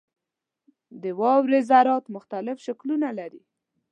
[1.01, 3.41] •د واورې ذرات مختلف شکلونه لري.